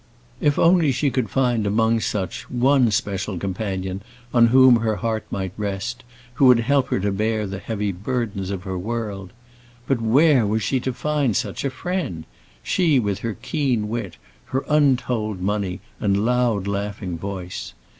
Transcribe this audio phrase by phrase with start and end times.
[0.39, 4.01] If only she could find among such one special companion
[4.33, 8.49] on whom her heart might rest, who would help her to bear the heavy burdens
[8.49, 9.31] of her world!
[9.85, 12.23] But where was she to find such a friend?
[12.63, 17.75] she with her keen wit, her untold money, and loud laughing voice.